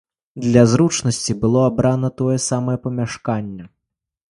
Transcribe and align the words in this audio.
Для 0.45 0.63
зручнасці 0.71 1.35
было 1.43 1.61
абрана 1.69 2.09
тое 2.23 2.37
самае 2.49 2.77
памяшканне. 2.89 3.71